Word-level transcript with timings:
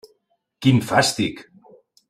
Quin 0.65 0.81
fàstic! 0.93 1.47